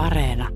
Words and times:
Areena. 0.00 0.48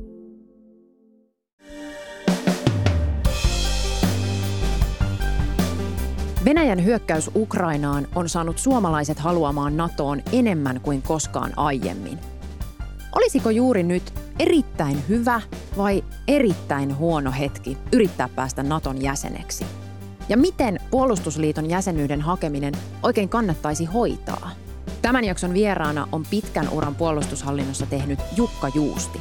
Venäjän 6.44 6.84
hyökkäys 6.84 7.30
Ukrainaan 7.34 8.08
on 8.14 8.28
saanut 8.28 8.58
suomalaiset 8.58 9.18
haluamaan 9.18 9.76
NATOon 9.76 10.22
enemmän 10.32 10.80
kuin 10.80 11.02
koskaan 11.02 11.52
aiemmin. 11.56 12.18
Olisiko 13.16 13.50
juuri 13.50 13.82
nyt 13.82 14.14
erittäin 14.38 14.98
hyvä 15.08 15.40
vai 15.76 16.04
erittäin 16.28 16.96
huono 16.96 17.32
hetki 17.38 17.78
yrittää 17.92 18.28
päästä 18.28 18.62
Naton 18.62 19.02
jäseneksi? 19.02 19.66
Ja 20.28 20.36
miten 20.36 20.80
puolustusliiton 20.90 21.70
jäsenyyden 21.70 22.20
hakeminen 22.20 22.74
oikein 23.02 23.28
kannattaisi 23.28 23.84
hoitaa? 23.84 24.63
Tämän 25.04 25.24
jakson 25.24 25.54
vieraana 25.54 26.08
on 26.12 26.22
pitkän 26.30 26.68
uran 26.68 26.94
puolustushallinnossa 26.94 27.86
tehnyt 27.86 28.18
Jukka 28.36 28.68
Juusti. 28.74 29.20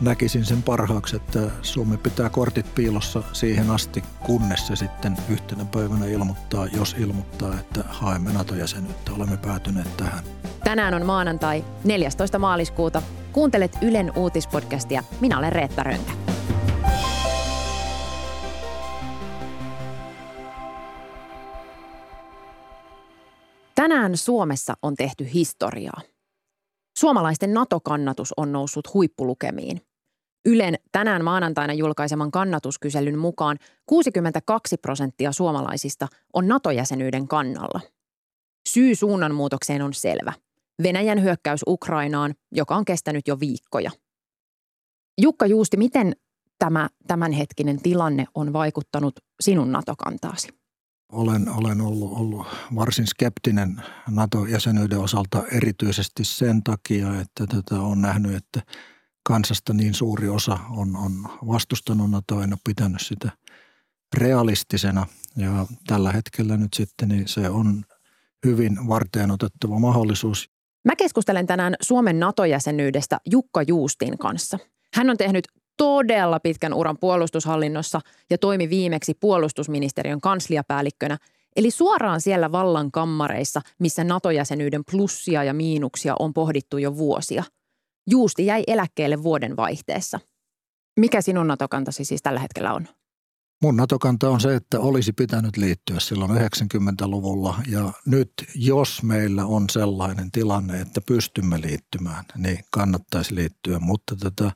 Näkisin 0.00 0.44
sen 0.44 0.62
parhaaksi, 0.62 1.16
että 1.16 1.40
Suomi 1.62 1.96
pitää 1.96 2.30
kortit 2.30 2.74
piilossa 2.74 3.22
siihen 3.32 3.70
asti, 3.70 4.04
kunnes 4.26 4.66
se 4.66 4.76
sitten 4.76 5.16
yhtenä 5.28 5.64
päivänä 5.64 6.06
ilmoittaa, 6.06 6.66
jos 6.66 6.96
ilmoittaa, 6.98 7.54
että 7.54 7.84
haemme 7.88 8.32
NATO-jäsenyyttä. 8.32 9.12
Olemme 9.12 9.36
päätyneet 9.36 9.96
tähän. 9.96 10.24
Tänään 10.64 10.94
on 10.94 11.06
maanantai 11.06 11.64
14. 11.84 12.38
maaliskuuta. 12.38 13.02
Kuuntelet 13.32 13.78
Ylen 13.82 14.12
uutispodcastia. 14.16 15.04
Minä 15.20 15.38
olen 15.38 15.52
Reetta 15.52 15.82
Rönkä. 15.82 16.21
Tänään 23.82 24.16
Suomessa 24.16 24.74
on 24.82 24.94
tehty 24.94 25.28
historiaa. 25.34 26.00
Suomalaisten 26.98 27.54
NATO-kannatus 27.54 28.34
on 28.36 28.52
noussut 28.52 28.94
huippulukemiin. 28.94 29.80
Ylen 30.44 30.74
tänään 30.92 31.24
maanantaina 31.24 31.72
julkaiseman 31.72 32.30
kannatuskyselyn 32.30 33.18
mukaan 33.18 33.58
62 33.86 34.76
prosenttia 34.76 35.32
suomalaisista 35.32 36.08
on 36.32 36.48
NATO-jäsenyyden 36.48 37.28
kannalla. 37.28 37.80
Syy 38.68 38.94
suunnanmuutokseen 38.94 39.82
on 39.82 39.94
selvä. 39.94 40.32
Venäjän 40.82 41.22
hyökkäys 41.22 41.60
Ukrainaan, 41.66 42.34
joka 42.52 42.76
on 42.76 42.84
kestänyt 42.84 43.28
jo 43.28 43.40
viikkoja. 43.40 43.90
Jukka 45.20 45.46
Juusti, 45.46 45.76
miten 45.76 46.16
tämä 46.58 46.88
tämänhetkinen 47.06 47.82
tilanne 47.82 48.24
on 48.34 48.52
vaikuttanut 48.52 49.14
sinun 49.40 49.72
NATO-kantaasi? 49.72 50.61
Olen, 51.12 51.48
olen 51.48 51.80
ollut, 51.80 52.12
ollut 52.12 52.46
varsin 52.74 53.06
skeptinen 53.06 53.82
NATO-jäsenyyden 54.08 54.98
osalta 54.98 55.42
erityisesti 55.52 56.24
sen 56.24 56.62
takia, 56.62 57.20
että 57.20 57.46
tätä 57.46 57.74
on 57.74 58.02
nähnyt, 58.02 58.34
että 58.34 58.62
kansasta 59.22 59.72
niin 59.72 59.94
suuri 59.94 60.28
osa 60.28 60.58
on, 60.70 60.96
on 60.96 61.12
vastustanut 61.46 62.10
NATOa, 62.10 62.44
en 62.44 62.52
ole 62.52 62.58
pitänyt 62.64 63.00
sitä 63.00 63.30
realistisena. 64.16 65.06
Ja 65.36 65.66
tällä 65.86 66.12
hetkellä 66.12 66.56
nyt 66.56 66.74
sitten 66.74 67.08
niin 67.08 67.28
se 67.28 67.48
on 67.48 67.84
hyvin 68.46 68.88
varteen 68.88 69.30
otettava 69.30 69.78
mahdollisuus. 69.78 70.50
Mä 70.84 70.96
keskustelen 70.96 71.46
tänään 71.46 71.74
Suomen 71.82 72.20
NATO-jäsenyydestä 72.20 73.18
Jukka 73.26 73.62
Juustin 73.62 74.18
kanssa. 74.18 74.58
Hän 74.94 75.10
on 75.10 75.16
tehnyt 75.16 75.48
todella 75.76 76.40
pitkän 76.40 76.74
uran 76.74 76.98
puolustushallinnossa 76.98 78.00
ja 78.30 78.38
toimi 78.38 78.70
viimeksi 78.70 79.14
puolustusministeriön 79.20 80.20
kansliapäällikkönä, 80.20 81.18
eli 81.56 81.70
suoraan 81.70 82.20
siellä 82.20 82.52
vallan 82.52 82.92
kammareissa, 82.92 83.60
missä 83.78 84.04
NATO-jäsenyyden 84.04 84.82
plussia 84.90 85.44
ja 85.44 85.54
miinuksia 85.54 86.14
on 86.18 86.34
pohdittu 86.34 86.78
jo 86.78 86.96
vuosia. 86.96 87.44
Juusti 88.10 88.46
jäi 88.46 88.64
eläkkeelle 88.66 89.22
vuoden 89.22 89.56
vaihteessa. 89.56 90.20
Mikä 91.00 91.20
sinun 91.20 91.46
NATO-kantasi 91.46 92.04
siis 92.04 92.22
tällä 92.22 92.40
hetkellä 92.40 92.72
on? 92.74 92.88
Mun 93.62 93.76
NATO-kanta 93.76 94.30
on 94.30 94.40
se, 94.40 94.54
että 94.54 94.80
olisi 94.80 95.12
pitänyt 95.12 95.56
liittyä 95.56 96.00
silloin 96.00 96.30
90-luvulla 96.30 97.54
ja 97.70 97.92
nyt 98.06 98.32
jos 98.54 99.02
meillä 99.02 99.46
on 99.46 99.70
sellainen 99.70 100.30
tilanne, 100.30 100.80
että 100.80 101.00
pystymme 101.00 101.60
liittymään, 101.60 102.24
niin 102.36 102.58
kannattaisi 102.70 103.34
liittyä, 103.34 103.78
mutta 103.78 104.16
tätä 104.16 104.52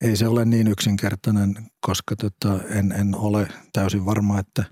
ei 0.00 0.16
se 0.16 0.28
ole 0.28 0.44
niin 0.44 0.68
yksinkertainen, 0.68 1.54
koska 1.80 2.16
tota, 2.16 2.60
en, 2.68 2.92
en 2.92 3.14
ole 3.14 3.48
täysin 3.72 4.06
varma, 4.06 4.38
että, 4.38 4.64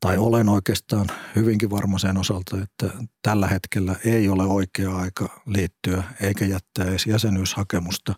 tai 0.00 0.18
olen 0.18 0.48
oikeastaan 0.48 1.06
hyvinkin 1.36 1.70
varma 1.70 1.98
sen 1.98 2.16
osalta, 2.16 2.56
että 2.62 2.90
tällä 3.22 3.48
hetkellä 3.48 3.96
ei 4.04 4.28
ole 4.28 4.44
oikea 4.44 4.96
aika 4.96 5.42
liittyä 5.46 6.04
eikä 6.20 6.44
jättää 6.44 6.86
edes 6.86 7.06
jäsenyyshakemusta, 7.06 8.14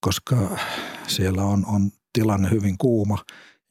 koska 0.00 0.58
siellä 1.06 1.44
on, 1.44 1.66
on 1.66 1.90
tilanne 2.12 2.50
hyvin 2.50 2.78
kuuma 2.78 3.18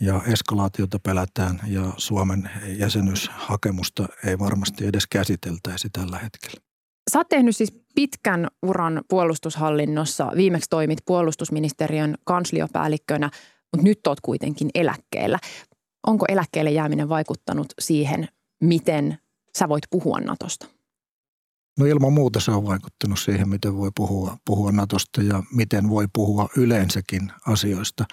ja 0.01 0.21
eskalaatiota 0.27 0.99
pelätään 0.99 1.59
ja 1.67 1.93
Suomen 1.97 2.49
jäsenyyshakemusta 2.67 4.07
ei 4.25 4.39
varmasti 4.39 4.85
edes 4.85 5.07
käsiteltäisi 5.07 5.89
tällä 5.89 6.19
hetkellä. 6.19 6.72
Sä 7.13 7.19
oot 7.19 7.29
tehnyt 7.29 7.55
siis 7.55 7.73
pitkän 7.95 8.47
uran 8.61 9.01
puolustushallinnossa. 9.09 10.31
Viimeksi 10.35 10.69
toimit 10.69 10.99
puolustusministeriön 11.05 12.15
kansliopäällikkönä, 12.23 13.29
mutta 13.71 13.83
nyt 13.83 14.07
oot 14.07 14.21
kuitenkin 14.21 14.69
eläkkeellä. 14.75 15.39
Onko 16.07 16.25
eläkkeelle 16.29 16.71
jääminen 16.71 17.09
vaikuttanut 17.09 17.67
siihen, 17.79 18.27
miten 18.61 19.17
sä 19.57 19.69
voit 19.69 19.83
puhua 19.89 20.19
Natosta? 20.19 20.67
No 21.79 21.85
ilman 21.85 22.13
muuta 22.13 22.39
se 22.39 22.51
on 22.51 22.65
vaikuttanut 22.65 23.19
siihen, 23.19 23.49
miten 23.49 23.77
voi 23.77 23.89
puhua, 23.95 24.37
puhua 24.45 24.71
Natosta 24.71 25.21
ja 25.21 25.43
miten 25.55 25.89
voi 25.89 26.07
puhua 26.13 26.49
yleensäkin 26.57 27.31
asioista. 27.47 28.05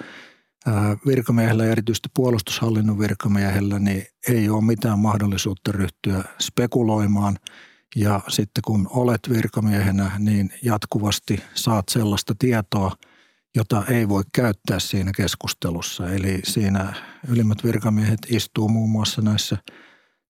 Virkamiehellä 1.06 1.64
ja 1.64 1.72
erityisesti 1.72 2.08
puolustushallinnon 2.14 2.98
virkamiehellä 2.98 3.78
niin 3.78 4.04
ei 4.28 4.48
ole 4.48 4.64
mitään 4.64 4.98
mahdollisuutta 4.98 5.72
ryhtyä 5.72 6.24
spekuloimaan– 6.40 7.36
ja 7.96 8.20
sitten 8.28 8.62
kun 8.66 8.88
olet 8.90 9.20
virkamiehenä, 9.30 10.10
niin 10.18 10.52
jatkuvasti 10.62 11.42
saat 11.54 11.88
sellaista 11.88 12.34
tietoa, 12.38 12.96
jota 13.56 13.84
ei 13.88 14.08
voi 14.08 14.22
käyttää 14.32 14.78
siinä 14.78 15.12
keskustelussa. 15.16 16.12
Eli 16.12 16.40
siinä 16.44 16.94
ylimmät 17.28 17.64
virkamiehet 17.64 18.20
istuu 18.28 18.68
muun 18.68 18.90
muassa 18.90 19.22
näissä 19.22 19.56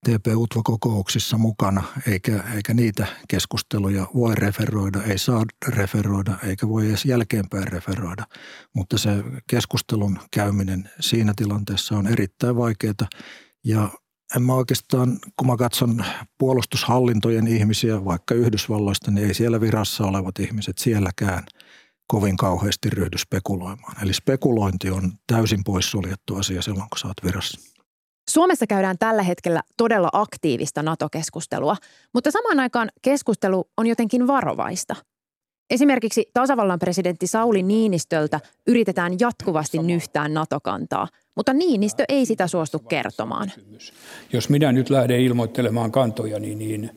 TP-UTVA-kokouksissa 0.06 1.38
mukana, 1.38 1.82
eikä, 2.06 2.44
eikä 2.54 2.75
niitä 2.75 3.06
keskusteluja 3.28 4.06
voi 4.15 4.34
referoida, 4.34 5.03
ei 5.03 5.19
saa 5.19 5.44
referoida, 5.69 6.37
eikä 6.44 6.69
voi 6.69 6.88
edes 6.88 7.04
jälkeenpäin 7.04 7.69
referoida. 7.69 8.26
Mutta 8.75 8.99
se 8.99 9.10
keskustelun 9.47 10.19
käyminen 10.31 10.91
siinä 11.00 11.32
tilanteessa 11.37 11.97
on 11.97 12.06
erittäin 12.06 12.56
vaikeaa 12.56 13.09
ja 13.65 13.91
en 14.37 14.43
mä 14.43 14.55
oikeastaan, 14.55 15.19
kun 15.37 15.47
mä 15.47 15.57
katson 15.57 16.05
puolustushallintojen 16.39 17.47
ihmisiä 17.47 18.05
vaikka 18.05 18.35
Yhdysvalloista, 18.35 19.11
niin 19.11 19.27
ei 19.27 19.35
siellä 19.35 19.61
virassa 19.61 20.05
olevat 20.05 20.39
ihmiset 20.39 20.79
sielläkään 20.79 21.45
kovin 22.07 22.37
kauheasti 22.37 22.91
ryhdy 22.91 23.19
spekuloimaan. 23.19 24.03
Eli 24.03 24.13
spekulointi 24.13 24.91
on 24.91 25.13
täysin 25.27 25.65
poissuljettu 25.65 26.37
asia 26.37 26.63
silloin, 26.63 26.91
kun 26.91 26.99
sä 26.99 27.09
oot 27.09 27.25
virassa. 27.25 27.61
Suomessa 28.31 28.67
käydään 28.67 28.99
tällä 28.99 29.23
hetkellä 29.23 29.63
todella 29.77 30.09
aktiivista 30.13 30.83
NATO-keskustelua, 30.83 31.77
mutta 32.15 32.31
samaan 32.31 32.61
aikaan 32.61 32.89
keskustelu 33.03 33.65
on 33.77 33.87
jotenkin 33.87 34.27
varovaista– 34.27 34.97
Esimerkiksi 35.70 36.31
tasavallan 36.34 36.78
presidentti 36.78 37.26
Sauli 37.26 37.62
Niinistöltä 37.62 38.41
yritetään 38.66 39.12
jatkuvasti 39.20 39.78
nyhtää 39.78 40.28
NATO-kantaa, 40.28 41.08
mutta 41.34 41.53
Niinistö 41.53 42.04
ei 42.08 42.26
sitä 42.26 42.47
suostu 42.47 42.78
kertomaan. 42.78 43.53
Jos 44.32 44.48
minä 44.48 44.72
nyt 44.72 44.91
lähden 44.91 45.20
ilmoittelemaan 45.20 45.92
kantoja, 45.92 46.41
niin, 46.41 46.58
niin 46.58 46.91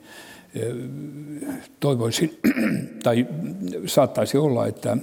toivoisin, 1.80 2.40
tai 3.04 3.26
saattaisi 3.86 4.38
olla, 4.38 4.66
että 4.66 4.96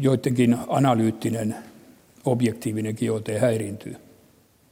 joidenkin 0.00 0.58
analyyttinen, 0.68 1.56
objektiivinenkin 2.24 3.12
ote 3.12 3.38
häiriintyy. 3.38 3.96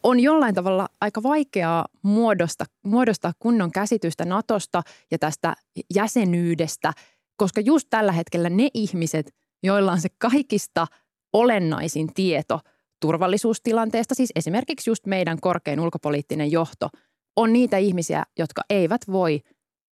On 0.03 0.21
jollain 0.21 0.55
tavalla 0.55 0.89
aika 1.01 1.23
vaikeaa 1.23 1.87
muodostaa, 2.03 2.67
muodostaa 2.83 3.33
kunnon 3.39 3.73
käsitystä 3.73 4.25
Natosta 4.25 4.83
ja 5.11 5.19
tästä 5.19 5.57
jäsenyydestä– 5.95 6.93
koska 7.41 7.61
just 7.61 7.87
tällä 7.91 8.13
hetkellä 8.13 8.51
ne 8.51 8.69
ihmiset, 8.75 9.35
joilla 9.63 9.93
on 9.93 10.01
se 10.01 10.09
kaikista 10.19 10.87
olennaisin 11.33 12.15
tieto 12.15 12.61
turvallisuustilanteesta, 13.01 14.15
siis 14.15 14.33
esimerkiksi 14.37 14.91
just 14.91 15.07
meidän 15.07 15.41
korkein 15.41 15.81
ulkopoliittinen 15.81 16.53
johto, 16.53 16.89
on 17.37 17.53
niitä 17.53 17.77
ihmisiä, 17.77 18.25
jotka 18.39 18.63
eivät 18.71 19.01
voi 19.13 19.41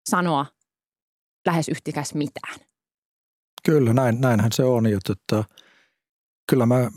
sanoa 0.10 0.46
lähes 1.46 1.70
yhtikäs 1.70 2.14
mitään. 2.14 2.60
Kyllä, 3.66 3.94
näin, 3.94 4.22
näinhän 4.22 4.52
se 4.52 4.64
on. 4.64 4.86
Ja 4.86 5.00
tota, 5.06 5.44
kyllä 6.50 6.66
mä 6.66 6.92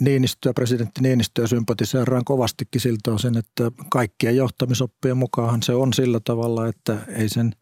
Niinistöä, 0.00 0.52
presidentti 0.52 1.00
Niinistöä 1.00 1.46
sympatiseeraan 1.46 2.24
kovastikin 2.24 2.80
siltä 2.80 3.12
osin, 3.12 3.38
että 3.38 3.72
kaikkien 3.90 4.36
johtamisoppien 4.36 5.16
mukaan 5.16 5.62
se 5.62 5.74
on 5.74 5.92
sillä 5.92 6.20
tavalla, 6.24 6.68
että 6.68 6.98
ei 7.08 7.28
sen– 7.28 7.52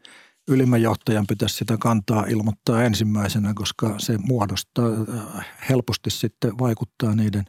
ylimmän 0.48 0.82
johtajan 0.82 1.26
pitäisi 1.26 1.56
sitä 1.56 1.76
kantaa 1.76 2.24
ilmoittaa 2.24 2.84
ensimmäisenä, 2.84 3.54
koska 3.54 3.94
se 3.98 4.18
muodostaa, 4.18 4.88
äh, 4.88 5.46
helposti 5.68 6.10
sitten 6.10 6.58
vaikuttaa 6.58 7.14
niiden 7.14 7.44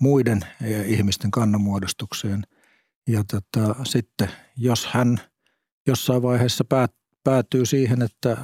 muiden 0.00 0.42
äh, 0.42 0.90
ihmisten 0.90 1.30
kannanmuodostukseen. 1.30 2.42
Ja 3.08 3.24
tota, 3.24 3.84
sitten 3.84 4.28
jos 4.56 4.86
hän 4.86 5.20
jossain 5.86 6.22
vaiheessa 6.22 6.64
päät, 6.64 6.94
päätyy 7.24 7.66
siihen, 7.66 8.02
että 8.02 8.36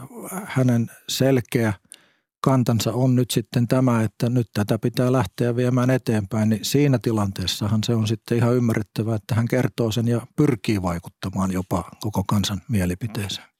hänen 0.44 0.90
selkeä 1.08 1.72
kantansa 2.44 2.92
on 2.92 3.14
nyt 3.14 3.30
sitten 3.30 3.68
tämä, 3.68 4.02
että 4.02 4.28
nyt 4.30 4.46
tätä 4.54 4.78
pitää 4.78 5.12
lähteä 5.12 5.56
viemään 5.56 5.90
eteenpäin, 5.90 6.48
niin 6.48 6.64
siinä 6.64 6.98
tilanteessahan 6.98 7.84
se 7.84 7.94
on 7.94 8.06
sitten 8.06 8.38
ihan 8.38 8.54
ymmärrettävää, 8.54 9.16
että 9.16 9.34
hän 9.34 9.48
kertoo 9.48 9.90
sen 9.90 10.08
ja 10.08 10.26
pyrkii 10.36 10.82
vaikuttamaan 10.82 11.52
jopa 11.52 11.90
koko 12.00 12.24
kansan 12.24 12.60
mielipiteeseen. 12.68 13.53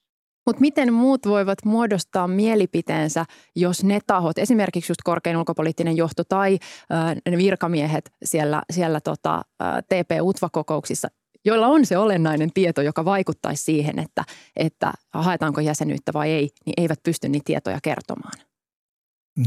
Mutta 0.46 0.60
miten 0.60 0.92
muut 0.92 1.26
voivat 1.26 1.64
muodostaa 1.64 2.28
mielipiteensä, 2.28 3.24
jos 3.56 3.84
ne 3.84 4.00
tahot, 4.06 4.38
esimerkiksi 4.38 4.90
just 4.90 5.02
korkein 5.04 5.36
ulkopoliittinen 5.36 5.96
johto 5.96 6.24
tai 6.24 6.58
äh, 6.92 7.38
virkamiehet 7.38 8.12
siellä, 8.24 8.62
siellä 8.72 9.00
tota, 9.00 9.44
TP-UTVA-kokouksissa, 9.88 11.08
joilla 11.44 11.66
on 11.66 11.86
se 11.86 11.98
olennainen 11.98 12.52
tieto, 12.52 12.82
joka 12.82 13.04
vaikuttaisi 13.04 13.62
siihen, 13.62 13.98
että, 13.98 14.24
että 14.56 14.92
haetaanko 15.12 15.60
jäsenyyttä 15.60 16.12
vai 16.12 16.30
ei, 16.30 16.50
niin 16.66 16.74
eivät 16.76 17.02
pysty 17.02 17.28
niitä 17.28 17.44
tietoja 17.44 17.78
kertomaan? 17.82 18.32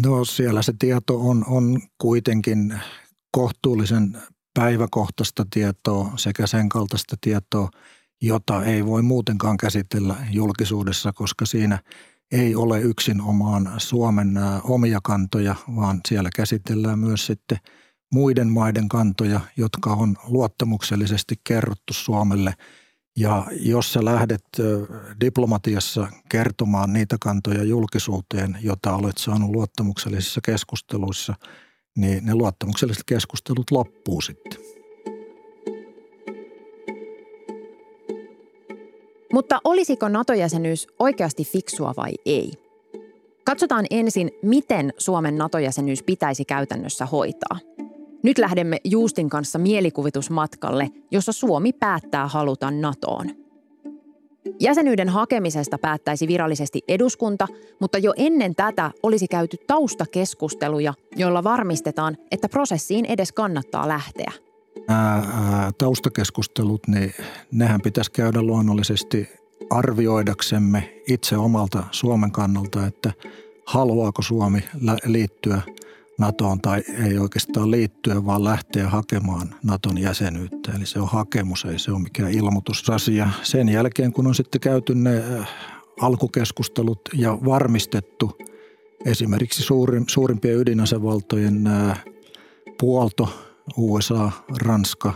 No 0.04 0.26
siellä 0.26 0.62
se 0.62 0.74
tieto 0.80 1.20
on, 1.20 1.46
on 1.48 1.82
kuitenkin 1.98 2.80
kohtuullisen 3.32 4.18
päiväkohtaista 4.54 5.46
tietoa 5.50 6.12
sekä 6.16 6.48
sen 6.48 6.70
kaltaista 6.70 7.16
tietoa, 7.22 7.70
jota 8.22 8.64
ei 8.64 8.86
voi 8.86 9.02
muutenkaan 9.02 9.58
käsitellä 9.58 10.16
julkisuudessa, 10.32 11.14
koska 11.14 11.46
siinä 11.46 11.80
ei 12.32 12.56
ole 12.56 12.82
yksin 12.82 13.22
omaan 13.22 13.72
Suomen 13.78 14.40
omia 14.64 15.00
kantoja, 15.04 15.56
vaan 15.76 16.02
siellä 16.08 16.30
käsitellään 16.36 17.00
myös 17.00 17.26
sitten 17.26 17.58
muiden 18.14 18.48
maiden 18.48 18.90
kantoja, 18.90 19.40
jotka 19.58 19.94
on 19.94 20.16
luottamuksellisesti 20.28 21.36
kerrottu 21.44 21.94
Suomelle. 21.94 22.54
Ja 23.18 23.46
jos 23.52 23.94
sä 23.94 24.06
lähdet 24.06 24.46
diplomatiassa 25.22 26.08
kertomaan 26.30 26.94
niitä 26.94 27.18
kantoja 27.22 27.64
julkisuuteen, 27.64 28.58
jota 28.62 28.96
olet 28.96 29.18
saanut 29.18 29.50
luottamuksellisissa 29.50 30.42
keskusteluissa, 30.44 31.36
niin 31.98 32.26
ne 32.26 32.36
luottamukselliset 32.36 33.04
keskustelut 33.06 33.72
loppuu 33.72 34.22
sitten. 34.22 34.77
Mutta 39.38 39.60
olisiko 39.64 40.08
NATO-jäsenyys 40.08 40.88
oikeasti 41.00 41.44
fiksua 41.44 41.94
vai 41.98 42.12
ei? 42.26 42.52
Katsotaan 43.46 43.86
ensin, 43.90 44.32
miten 44.42 44.94
Suomen 44.98 45.38
NATO-jäsenyys 45.38 46.04
pitäisi 46.04 46.46
käytännössä 46.46 47.06
hoitaa. 47.06 47.60
Nyt 48.24 48.38
lähdemme 48.38 48.78
Juustin 48.84 49.30
kanssa 49.30 49.60
mielikuvitusmatkalle, 49.60 50.90
jossa 51.12 51.32
Suomi 51.32 51.74
päättää 51.74 52.28
haluta 52.28 52.72
NATOon. 52.72 53.30
Jäsenyyden 54.60 55.10
hakemisesta 55.10 55.78
päättäisi 55.78 56.28
virallisesti 56.28 56.82
eduskunta, 56.88 57.48
mutta 57.80 57.98
jo 57.98 58.14
ennen 58.16 58.56
tätä 58.56 58.92
olisi 59.04 59.28
käyty 59.28 59.58
taustakeskusteluja, 59.68 60.94
joilla 61.16 61.44
varmistetaan, 61.44 62.18
että 62.32 62.50
prosessiin 62.50 63.06
edes 63.06 63.32
kannattaa 63.32 63.88
lähteä– 63.88 64.32
nämä 64.88 65.72
taustakeskustelut, 65.78 66.88
niin 66.88 67.14
nehän 67.52 67.82
pitäisi 67.82 68.12
käydä 68.12 68.42
luonnollisesti 68.42 69.30
arvioidaksemme 69.70 71.02
itse 71.08 71.38
omalta 71.38 71.84
Suomen 71.92 72.32
kannalta, 72.32 72.88
että 72.88 73.14
haluaako 73.66 74.22
Suomi 74.22 74.64
liittyä 75.06 75.62
NATOon 76.20 76.62
tai 76.62 76.84
ei 77.06 77.18
oikeastaan 77.18 77.72
liittyä, 77.72 78.26
vaan 78.26 78.44
lähteä 78.44 78.90
hakemaan 78.90 79.56
NATOn 79.64 79.98
jäsenyyttä. 79.98 80.72
Eli 80.76 80.86
se 80.86 81.00
on 81.00 81.08
hakemus, 81.08 81.66
ei 81.66 81.80
se 81.80 81.92
ole 81.92 82.00
mikään 82.00 82.32
ilmoitusasia. 82.32 83.30
Sen 83.44 83.70
jälkeen, 83.70 84.14
kun 84.14 84.28
on 84.28 84.36
sitten 84.36 84.62
käyty 84.62 84.96
ne 84.96 85.24
alkukeskustelut 86.02 87.02
ja 87.14 87.38
varmistettu 87.46 88.38
esimerkiksi 89.06 89.64
suurin, 89.64 90.04
suurimpien 90.08 90.58
ydinasevaltojen 90.58 91.70
puolto 92.80 93.47
USA, 93.78 94.32
Ranska, 94.62 95.14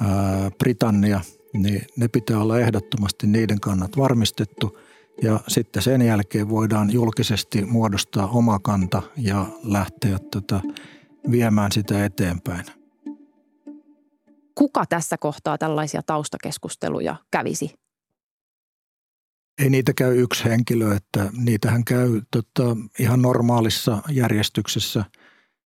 ää, 0.00 0.50
Britannia, 0.58 1.20
niin 1.52 1.86
ne 1.96 2.08
pitää 2.08 2.40
olla 2.40 2.58
ehdottomasti 2.58 3.26
niiden 3.26 3.60
kannat 3.60 3.96
varmistettu. 3.96 4.78
Ja 5.22 5.40
sitten 5.48 5.82
sen 5.82 6.02
jälkeen 6.02 6.48
voidaan 6.48 6.92
julkisesti 6.92 7.64
muodostaa 7.64 8.26
oma 8.26 8.58
kanta 8.58 9.02
ja 9.16 9.46
lähteä 9.62 10.18
tota, 10.18 10.60
viemään 11.30 11.72
sitä 11.72 12.04
eteenpäin. 12.04 12.64
Kuka 14.54 14.86
tässä 14.86 15.18
kohtaa 15.18 15.58
tällaisia 15.58 16.02
taustakeskusteluja 16.06 17.16
kävisi? 17.30 17.74
Ei 19.62 19.70
niitä 19.70 19.92
käy 19.96 20.22
yksi 20.22 20.44
henkilö, 20.44 20.94
että 20.94 21.30
niitähän 21.32 21.84
käy 21.84 22.20
tota, 22.30 22.76
ihan 22.98 23.22
normaalissa 23.22 24.02
järjestyksessä– 24.08 25.04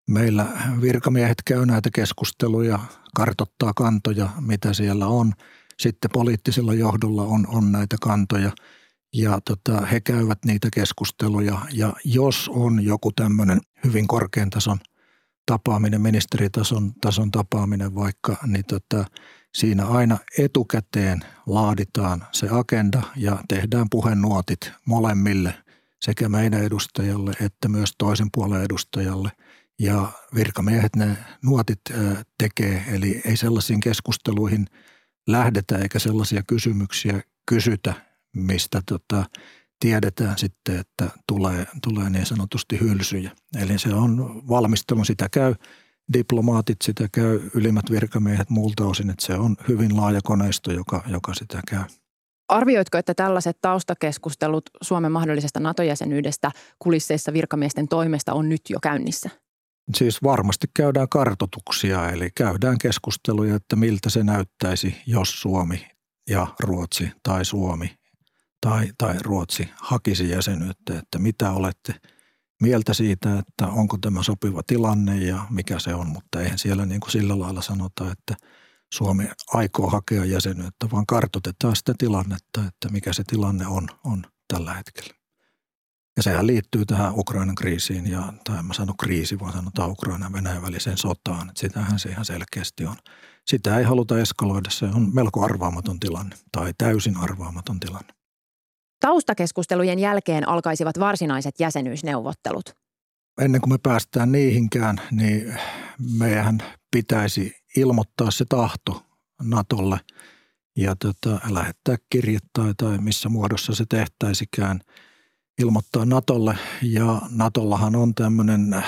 Meillä 0.09 0.47
virkamiehet 0.81 1.37
käy 1.45 1.65
näitä 1.65 1.89
keskusteluja, 1.93 2.79
kartottaa 3.15 3.73
kantoja, 3.75 4.29
mitä 4.39 4.73
siellä 4.73 5.07
on. 5.07 5.33
Sitten 5.79 6.11
poliittisella 6.13 6.73
johdolla 6.73 7.23
on, 7.23 7.47
on 7.47 7.71
näitä 7.71 7.95
kantoja 8.01 8.51
ja 9.13 9.39
tota, 9.45 9.81
he 9.81 10.01
käyvät 10.01 10.45
niitä 10.45 10.67
keskusteluja. 10.73 11.61
Ja 11.71 11.93
jos 12.05 12.49
on 12.53 12.83
joku 12.83 13.11
tämmöinen 13.11 13.61
hyvin 13.83 14.07
korkean 14.07 14.49
tason 14.49 14.79
tapaaminen, 15.45 16.01
ministeritason 16.01 16.93
tason 17.01 17.31
tapaaminen 17.31 17.95
vaikka, 17.95 18.37
niin 18.47 18.65
tota, 18.65 19.05
siinä 19.53 19.85
aina 19.85 20.17
etukäteen 20.37 21.19
laaditaan 21.47 22.23
se 22.31 22.47
agenda 22.51 23.01
ja 23.15 23.37
tehdään 23.47 23.87
puhenuotit 23.91 24.71
molemmille 24.85 25.53
sekä 26.01 26.29
meidän 26.29 26.63
edustajalle 26.63 27.31
että 27.41 27.67
myös 27.67 27.93
toisen 27.97 28.27
puolen 28.33 28.63
edustajalle– 28.63 29.31
ja 29.79 30.11
virkamiehet 30.35 30.95
ne 30.95 31.17
nuotit 31.43 31.81
tekee, 32.37 32.83
eli 32.87 33.21
ei 33.25 33.37
sellaisiin 33.37 33.79
keskusteluihin 33.79 34.67
lähdetä 35.27 35.77
eikä 35.77 35.99
sellaisia 35.99 36.43
kysymyksiä 36.47 37.21
kysytä, 37.49 37.93
mistä 38.35 38.81
tota, 38.85 39.25
tiedetään 39.79 40.37
sitten, 40.37 40.79
että 40.79 41.09
tulee, 41.27 41.67
tulee 41.83 42.09
niin 42.09 42.25
sanotusti 42.25 42.79
hylsyjä. 42.79 43.31
Eli 43.61 43.79
se 43.79 43.93
on 43.93 44.41
valmistelu, 44.49 45.05
sitä 45.05 45.29
käy 45.29 45.55
diplomaatit, 46.13 46.77
sitä 46.81 47.07
käy 47.11 47.49
ylimmät 47.53 47.91
virkamiehet 47.91 48.49
muulta 48.49 48.85
osin, 48.85 49.09
että 49.09 49.25
se 49.25 49.33
on 49.33 49.55
hyvin 49.67 49.97
laaja 49.97 50.19
koneisto, 50.23 50.71
joka, 50.71 51.03
joka 51.07 51.33
sitä 51.33 51.61
käy. 51.69 51.83
Arvioitko, 52.47 52.97
että 52.97 53.13
tällaiset 53.13 53.57
taustakeskustelut 53.61 54.69
Suomen 54.81 55.11
mahdollisesta 55.11 55.59
NATO-jäsenyydestä 55.59 56.51
kulisseissa 56.79 57.33
virkamiesten 57.33 57.87
toimesta 57.87 58.33
on 58.33 58.49
nyt 58.49 58.61
jo 58.69 58.79
käynnissä? 58.83 59.29
Siis 59.95 60.23
varmasti 60.23 60.67
käydään 60.73 61.09
kartotuksia, 61.09 62.09
eli 62.09 62.29
käydään 62.35 62.77
keskusteluja, 62.77 63.55
että 63.55 63.75
miltä 63.75 64.09
se 64.09 64.23
näyttäisi, 64.23 64.95
jos 65.05 65.41
Suomi 65.41 65.87
ja 66.29 66.47
Ruotsi 66.59 67.11
tai 67.23 67.45
Suomi 67.45 67.97
tai, 68.61 68.89
tai 68.97 69.15
Ruotsi 69.21 69.69
hakisi 69.75 70.29
jäsenyyttä, 70.29 70.99
että 70.99 71.19
mitä 71.19 71.51
olette 71.51 71.95
mieltä 72.61 72.93
siitä, 72.93 73.39
että 73.39 73.67
onko 73.67 73.97
tämä 73.97 74.23
sopiva 74.23 74.61
tilanne 74.67 75.17
ja 75.17 75.47
mikä 75.49 75.79
se 75.79 75.95
on, 75.95 76.07
mutta 76.07 76.41
eihän 76.41 76.59
siellä 76.59 76.85
niin 76.85 76.99
kuin 76.99 77.11
sillä 77.11 77.39
lailla 77.39 77.61
sanota, 77.61 78.11
että 78.11 78.35
Suomi 78.93 79.29
aikoo 79.53 79.89
hakea 79.89 80.25
jäsenyyttä, 80.25 80.87
vaan 80.91 81.05
kartoitetaan 81.05 81.75
sitä 81.75 81.93
tilannetta, 81.97 82.65
että 82.67 82.89
mikä 82.91 83.13
se 83.13 83.23
tilanne 83.27 83.67
on, 83.67 83.87
on 84.03 84.25
tällä 84.53 84.73
hetkellä. 84.73 85.22
Ja 86.17 86.23
sehän 86.23 86.47
liittyy 86.47 86.85
tähän 86.85 87.13
Ukrainan 87.13 87.55
kriisiin 87.55 88.11
ja, 88.11 88.33
tai 88.43 88.59
en 88.59 88.65
mä 88.65 88.73
sano 88.73 88.93
kriisi, 88.99 89.39
vaan 89.39 89.53
sanotaan 89.53 89.91
Ukrainan 89.91 90.31
ja 90.31 90.33
Venäjän 90.33 90.61
väliseen 90.61 90.97
sotaan. 90.97 91.49
Että 91.49 91.61
sitähän 91.61 91.99
se 91.99 92.09
ihan 92.09 92.25
selkeästi 92.25 92.85
on. 92.85 92.95
Sitä 93.47 93.77
ei 93.77 93.83
haluta 93.83 94.19
eskaloida, 94.19 94.69
se 94.69 94.85
on 94.85 95.15
melko 95.15 95.43
arvaamaton 95.43 95.99
tilanne 95.99 96.35
tai 96.51 96.73
täysin 96.77 97.17
arvaamaton 97.17 97.79
tilanne. 97.79 98.13
Taustakeskustelujen 98.99 99.99
jälkeen 99.99 100.49
alkaisivat 100.49 100.99
varsinaiset 100.99 101.59
jäsenyysneuvottelut. 101.59 102.65
Ennen 103.41 103.61
kuin 103.61 103.73
me 103.73 103.77
päästään 103.77 104.31
niihinkään, 104.31 105.01
niin 105.11 105.57
meidän 106.17 106.57
pitäisi 106.91 107.55
ilmoittaa 107.77 108.31
se 108.31 108.45
tahto 108.49 109.05
Natolle 109.41 109.99
ja 110.77 110.95
tota, 110.95 111.39
lähettää 111.49 111.95
kirjettä 112.09 112.61
tai 112.77 112.97
missä 112.97 113.29
muodossa 113.29 113.75
se 113.75 113.85
tehtäisikään– 113.89 114.79
ilmoittaa 115.59 116.05
Natolle 116.05 116.57
ja 116.81 117.21
Natollahan 117.29 117.95
on 117.95 118.15
tämmöinen 118.15 118.73
äh, 118.73 118.85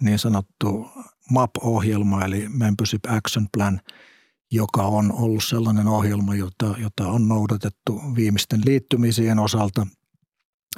niin 0.00 0.18
sanottu 0.18 0.88
MAP-ohjelma 1.30 2.24
eli 2.24 2.48
Membership 2.48 3.04
Action 3.08 3.46
Plan, 3.52 3.80
joka 4.52 4.82
on 4.82 5.12
ollut 5.12 5.44
sellainen 5.44 5.88
ohjelma, 5.88 6.34
jota, 6.34 6.74
jota 6.78 7.08
on 7.08 7.28
noudatettu 7.28 8.02
viimeisten 8.16 8.60
liittymisien 8.64 9.38
osalta. 9.38 9.86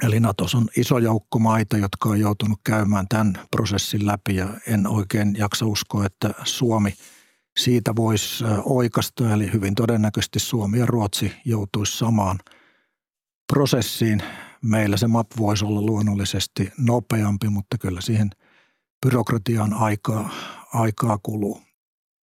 Eli 0.03 0.19
Natos 0.19 0.55
on 0.55 0.67
iso 0.77 0.97
joukko 0.97 1.39
maita, 1.39 1.77
jotka 1.77 2.09
on 2.09 2.19
joutunut 2.19 2.59
käymään 2.63 3.07
tämän 3.07 3.33
prosessin 3.51 4.05
läpi 4.05 4.35
ja 4.35 4.47
en 4.67 4.87
oikein 4.87 5.35
jaksa 5.37 5.65
uskoa, 5.65 6.05
että 6.05 6.33
Suomi 6.43 6.93
siitä 7.57 7.95
voisi 7.95 8.43
oikasta. 8.65 9.33
Eli 9.33 9.53
hyvin 9.53 9.75
todennäköisesti 9.75 10.39
Suomi 10.39 10.79
ja 10.79 10.85
Ruotsi 10.85 11.31
joutuisi 11.45 11.97
samaan 11.97 12.39
prosessiin. 13.53 14.23
Meillä 14.63 14.97
se 14.97 15.07
MAP 15.07 15.27
voisi 15.37 15.65
olla 15.65 15.81
luonnollisesti 15.81 16.71
nopeampi, 16.77 17.49
mutta 17.49 17.77
kyllä 17.77 18.01
siihen 18.01 18.29
byrokratiaan 19.05 19.73
aikaa, 19.73 20.29
aikaa 20.73 21.19
kuluu. 21.23 21.61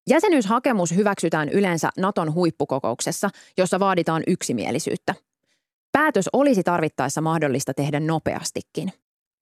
Jäsenyyshakemus 0.10 0.96
hyväksytään 0.96 1.50
yleensä 1.50 1.90
Naton 1.98 2.34
huippukokouksessa, 2.34 3.30
jossa 3.58 3.80
vaaditaan 3.80 4.24
yksimielisyyttä. 4.28 5.16
Päätös 5.92 6.30
olisi 6.34 6.64
tarvittaessa 6.64 7.22
mahdollista 7.22 7.74
tehdä 7.74 8.00
nopeastikin. 8.00 8.94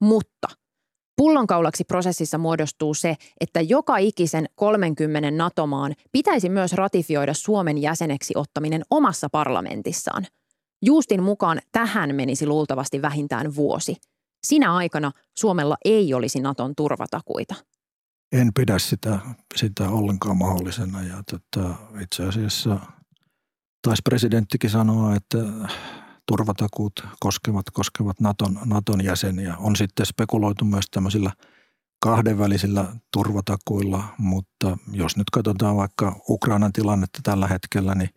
Mutta 0.02 0.48
pullonkaulaksi 1.18 1.84
prosessissa 1.84 2.38
muodostuu 2.38 2.94
se, 2.94 3.16
että 3.40 3.62
joka 3.62 3.98
ikisen 3.98 4.46
30 4.56 5.32
NATO-maan 5.32 5.94
pitäisi 6.12 6.50
myös 6.50 6.74
ratifioida 6.74 7.34
Suomen 7.34 7.78
jäseneksi 7.78 8.34
ottaminen 8.38 8.82
omassa 8.90 9.28
parlamentissaan. 9.32 10.28
Juustin 10.86 11.24
mukaan 11.24 11.60
tähän 11.72 12.16
menisi 12.16 12.48
luultavasti 12.48 13.02
vähintään 13.02 13.56
vuosi. 13.56 13.96
Sinä 14.44 14.76
aikana 14.76 15.12
Suomella 15.38 15.78
ei 15.86 16.14
olisi 16.14 16.42
Naton 16.42 16.74
turvatakuita 16.76 17.56
en 18.32 18.54
pidä 18.54 18.80
sitä, 18.80 19.20
sitä 19.56 19.90
ollenkaan 19.90 20.38
mahdollisena. 20.38 21.04
Ja 21.04 21.24
tota, 21.32 21.76
itse 22.02 22.24
asiassa 22.24 22.80
taisi 23.82 24.02
presidenttikin 24.02 24.70
sanoa, 24.70 25.16
että 25.16 25.38
turvatakuut 26.28 26.94
koskevat, 27.20 27.66
koskevat 27.74 28.20
Naton, 28.20 28.60
Naton 28.66 29.04
jäseniä. 29.04 29.58
On 29.58 29.76
sitten 29.76 30.06
spekuloitu 30.06 30.66
myös 30.66 30.86
tämmöisillä 30.92 31.32
kahdenvälisillä 32.00 32.86
turvatakuilla, 33.14 34.04
mutta 34.18 34.78
jos 34.92 35.18
nyt 35.18 35.30
katsotaan 35.30 35.76
vaikka 35.76 36.16
Ukrainan 36.30 36.74
tilannetta 36.74 37.20
tällä 37.24 37.48
hetkellä, 37.48 37.96
niin 37.96 38.10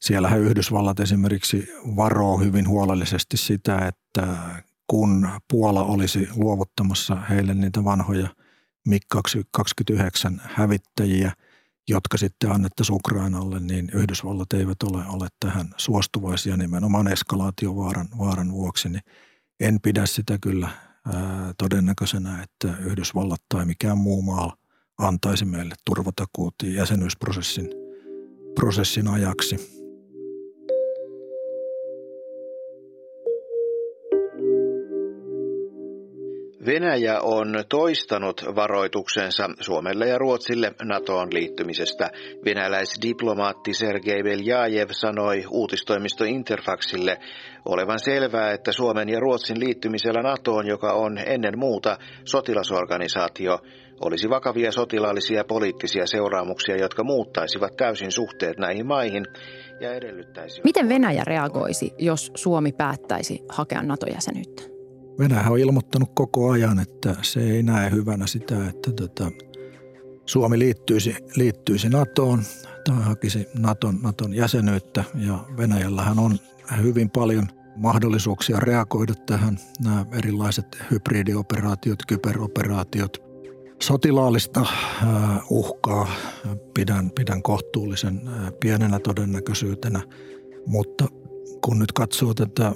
siellähän 0.00 0.40
Yhdysvallat 0.40 1.00
esimerkiksi 1.00 1.68
varoo 1.96 2.38
hyvin 2.38 2.68
huolellisesti 2.68 3.36
sitä, 3.36 3.78
että 3.78 4.36
kun 4.86 5.28
Puola 5.50 5.84
olisi 5.84 6.28
luovuttamassa 6.36 7.14
heille 7.14 7.54
niitä 7.54 7.84
vanhoja– 7.84 8.28
MiG-29 8.86 10.40
hävittäjiä, 10.42 11.32
jotka 11.88 12.16
sitten 12.16 12.50
annettaisiin 12.50 12.96
Ukrainalle, 12.96 13.60
niin 13.60 13.90
Yhdysvallat 13.94 14.52
eivät 14.52 14.82
ole, 14.82 15.04
ole 15.08 15.28
tähän 15.40 15.68
suostuvaisia 15.76 16.56
nimenomaan 16.56 17.12
eskalaatiovaaran 17.12 18.08
vaaran 18.18 18.52
vuoksi, 18.52 18.88
niin 18.88 19.02
en 19.60 19.80
pidä 19.80 20.06
sitä 20.06 20.38
kyllä 20.38 20.68
ää, 21.06 21.54
todennäköisenä, 21.58 22.42
että 22.42 22.76
Yhdysvallat 22.80 23.42
tai 23.48 23.64
mikään 23.64 23.98
muu 23.98 24.22
maa 24.22 24.56
antaisi 24.98 25.44
meille 25.44 25.74
turvatakuut 25.84 26.54
jäsenyysprosessin 26.64 27.70
prosessin 28.54 29.08
ajaksi. 29.08 29.85
Venäjä 36.66 37.20
on 37.20 37.54
toistanut 37.68 38.44
varoituksensa 38.54 39.50
Suomelle 39.60 40.08
ja 40.08 40.18
Ruotsille 40.18 40.72
NATOon 40.82 41.28
liittymisestä. 41.32 42.10
Venäläisdiplomaatti 42.44 43.74
Sergei 43.74 44.22
Beljajev 44.22 44.88
sanoi 44.90 45.44
uutistoimisto 45.50 46.24
Interfaxille 46.24 47.18
olevan 47.64 47.98
selvää, 47.98 48.52
että 48.52 48.72
Suomen 48.72 49.08
ja 49.08 49.20
Ruotsin 49.20 49.60
liittymisellä 49.60 50.22
NATOon, 50.22 50.66
joka 50.66 50.92
on 50.92 51.18
ennen 51.26 51.58
muuta 51.58 51.98
sotilasorganisaatio, 52.24 53.58
olisi 54.00 54.30
vakavia 54.30 54.72
sotilaallisia 54.72 55.36
ja 55.36 55.44
poliittisia 55.44 56.06
seuraamuksia, 56.06 56.76
jotka 56.76 57.04
muuttaisivat 57.04 57.76
täysin 57.76 58.12
suhteet 58.12 58.58
näihin 58.58 58.86
maihin 58.86 59.26
ja 59.80 59.94
edellyttäisivät... 59.94 60.64
Miten 60.64 60.88
Venäjä 60.88 61.22
reagoisi, 61.26 61.94
jos 61.98 62.32
Suomi 62.34 62.72
päättäisi 62.72 63.42
hakea 63.48 63.82
NATO-jäsenyyttä? 63.82 64.75
Venäjä 65.18 65.50
on 65.50 65.58
ilmoittanut 65.58 66.10
koko 66.14 66.50
ajan, 66.50 66.78
että 66.78 67.16
se 67.22 67.40
ei 67.40 67.62
näe 67.62 67.90
hyvänä 67.90 68.26
sitä, 68.26 68.68
että 68.68 68.92
tota, 68.92 69.30
Suomi 70.26 70.58
liittyisi, 70.58 71.16
liittyisi 71.36 71.88
NATOon 71.88 72.42
tai 72.84 73.02
hakisi 73.02 73.46
NATOn, 73.58 73.98
NATOn 74.02 74.34
jäsenyyttä. 74.34 75.04
Ja 75.14 75.44
Venäjällähän 75.56 76.18
on 76.18 76.38
hyvin 76.82 77.10
paljon 77.10 77.48
mahdollisuuksia 77.76 78.60
reagoida 78.60 79.14
tähän. 79.14 79.58
Nämä 79.84 80.06
erilaiset 80.12 80.66
hybridioperaatiot, 80.90 81.98
kyberoperaatiot, 82.08 83.26
sotilaallista 83.82 84.66
uhkaa 85.50 86.08
pidän, 86.74 87.10
pidän 87.10 87.42
kohtuullisen 87.42 88.20
pienenä 88.60 88.98
todennäköisyytenä, 88.98 90.00
mutta 90.66 91.06
kun 91.64 91.78
nyt 91.78 91.92
katsoo 91.92 92.34
tätä 92.34 92.72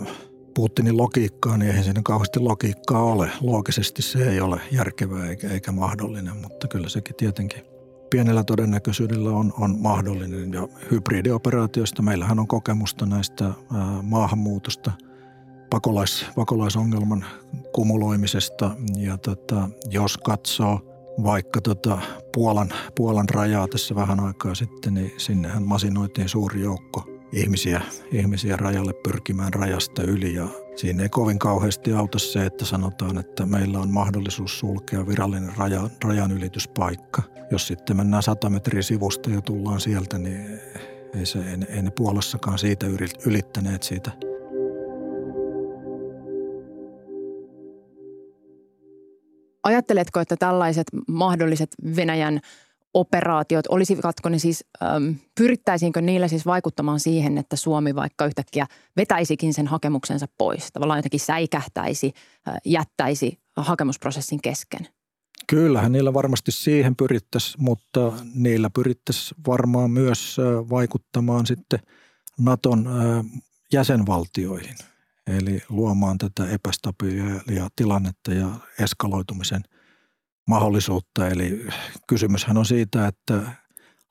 Putinin 0.55 0.97
logiikkaa, 0.97 1.57
niin 1.57 1.69
eihän 1.69 1.85
siinä 1.85 2.01
kauheasti 2.05 2.41
logiikkaa 2.41 3.03
ole. 3.03 3.31
Loogisesti 3.41 4.03
se 4.03 4.31
ei 4.31 4.41
ole 4.41 4.61
järkevää 4.73 5.29
eikä, 5.29 5.51
eikä 5.51 5.73
mahdollinen, 5.73 6.37
mutta 6.37 6.69
kyllä 6.69 6.89
sekin 6.89 7.17
tietenkin 7.17 7.63
pienellä 8.11 8.45
todennäköisyydellä 8.45 9.31
on, 9.31 9.53
on 9.61 9.79
mahdollinen. 9.79 10.53
Ja 10.53 10.69
hybridioperaatioista 10.91 12.03
meillähän 12.03 12.39
on 12.39 12.49
kokemusta 12.49 13.07
näistä 13.07 13.45
ää, 13.45 13.55
maahanmuutosta, 14.03 14.93
pakolais, 15.71 16.27
pakolaisongelman 16.35 17.25
kumuloimisesta. 17.73 18.71
Ja 18.97 19.19
tota, 19.19 19.69
jos 19.91 20.19
katsoo 20.19 20.81
vaikka 21.25 21.61
tota 21.61 21.99
Puolan, 22.35 22.73
Puolan 22.97 23.29
rajaa 23.29 23.69
tässä 23.69 23.95
vähän 23.95 24.21
aikaa 24.21 24.55
sitten, 24.55 24.95
niin 24.95 25.13
sinnehän 25.17 25.63
masinoitiin 25.63 26.29
suuri 26.29 26.61
joukko 26.61 27.10
ihmisiä, 27.33 27.81
ihmisiä 28.13 28.57
rajalle 28.57 28.93
pyrkimään 28.93 29.55
rajasta 29.55 30.03
yli 30.03 30.35
ja 30.35 30.49
siinä 30.77 31.03
ei 31.03 31.09
kovin 31.09 31.39
kauheasti 31.39 31.93
auta 31.93 32.19
se, 32.19 32.47
että 32.47 32.65
sanotaan, 32.65 33.19
että 33.19 33.47
meillä 33.47 33.79
on 33.79 33.91
mahdollisuus 33.91 34.59
sulkea 34.59 35.07
virallinen 35.07 35.57
raja, 35.57 35.91
rajanylityspaikka. 36.05 37.23
Jos 37.51 37.67
sitten 37.67 37.97
mennään 37.97 38.23
100 38.23 38.51
metriä 38.51 38.83
sivusta 38.83 39.31
ja 39.31 39.41
tullaan 39.41 39.81
sieltä, 39.81 40.19
niin 40.19 40.61
ei, 41.19 41.27
se, 41.27 41.39
ei, 41.39 41.77
ei 41.77 41.83
ne 41.83 41.91
Puolassakaan 41.91 42.59
siitä 42.59 42.87
ylittäneet 43.27 43.83
siitä 43.83 44.11
Ajatteletko, 49.63 50.21
että 50.21 50.37
tällaiset 50.37 50.87
mahdolliset 51.09 51.69
Venäjän 51.97 52.41
operaatiot, 52.95 53.67
olisivatko 53.69 54.29
ne 54.29 54.39
siis, 54.39 54.65
ähm, 54.83 55.13
pyrittäisiinkö 55.35 56.01
niillä 56.01 56.29
siis 56.29 56.47
vaikuttamaan 56.47 57.01
siihen, 57.01 57.39
että 57.39 57.57
Suomi 57.57 57.95
vaikka 57.95 58.27
yhtäkkiä 58.27 58.67
vetäisikin 58.97 59.55
sen 59.55 59.67
hakemuksensa 59.67 60.27
pois, 60.39 60.73
tavallaan 60.73 60.99
jotenkin 60.99 61.21
säikähtäisi, 61.21 62.13
äh, 62.49 62.55
jättäisi 62.65 63.39
hakemusprosessin 63.57 64.43
kesken? 64.43 64.89
Kyllähän 65.47 65.93
niillä 65.93 66.15
varmasti 66.15 66.53
siihen 66.53 66.97
pyrittäisiin, 66.97 67.65
mutta 67.65 68.13
niillä 68.35 68.71
pyrittäisiin 68.71 69.41
varmaan 69.47 69.91
myös 69.91 70.37
vaikuttamaan 70.71 71.47
sitten 71.47 71.81
Naton 72.39 72.89
jäsenvaltioihin, 73.73 74.77
eli 75.27 75.63
luomaan 75.69 76.19
tätä 76.19 76.49
epästabiilia 76.51 77.69
tilannetta 77.77 78.33
ja 78.33 78.49
eskaloitumisen– 78.79 79.63
mahdollisuutta. 80.51 81.29
Eli 81.29 81.67
kysymyshän 82.07 82.57
on 82.57 82.67
siitä, 82.67 83.07
että 83.07 83.43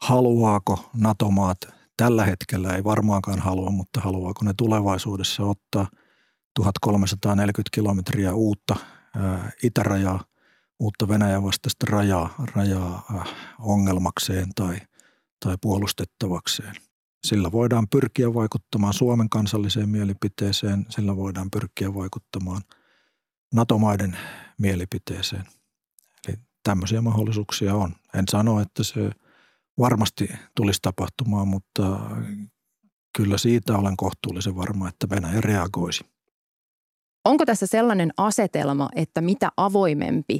haluaako 0.01 0.89
NATO-maat 0.93 1.57
tällä 1.97 2.25
hetkellä, 2.25 2.75
ei 2.75 2.83
varmaankaan 2.83 3.39
halua, 3.39 3.69
mutta 3.69 4.01
haluaako 4.01 4.45
ne 4.45 4.53
tulevaisuudessa 4.57 5.43
ottaa 5.43 5.87
1340 6.53 7.69
kilometriä 7.73 8.33
uutta 8.33 8.75
ää, 9.15 9.51
itärajaa, 9.63 10.23
uutta 10.79 11.07
Venäjän 11.07 11.43
vastaista 11.43 11.85
rajaa, 11.89 12.35
rajaa 12.55 13.05
ää, 13.15 13.25
ongelmakseen 13.59 14.49
tai, 14.55 14.77
tai 15.45 15.55
puolustettavakseen. 15.61 16.75
Sillä 17.23 17.51
voidaan 17.51 17.87
pyrkiä 17.87 18.33
vaikuttamaan 18.33 18.93
Suomen 18.93 19.29
kansalliseen 19.29 19.89
mielipiteeseen, 19.89 20.85
sillä 20.89 21.15
voidaan 21.15 21.51
pyrkiä 21.51 21.93
vaikuttamaan 21.93 22.61
NATO-maiden 23.53 24.17
mielipiteeseen– 24.57 25.43
tämmöisiä 26.63 27.01
mahdollisuuksia 27.01 27.75
on. 27.75 27.95
En 28.15 28.23
sano, 28.31 28.61
että 28.61 28.83
se 28.83 29.11
varmasti 29.79 30.29
tulisi 30.55 30.79
tapahtumaan, 30.81 31.47
mutta 31.47 31.99
kyllä 33.17 33.37
siitä 33.37 33.77
olen 33.77 33.97
kohtuullisen 33.97 34.55
varma, 34.55 34.89
että 34.89 35.09
Venäjä 35.09 35.41
reagoisi. 35.41 36.05
Onko 37.25 37.45
tässä 37.45 37.67
sellainen 37.67 38.13
asetelma, 38.17 38.89
että 38.95 39.21
mitä 39.21 39.51
avoimempi 39.57 40.39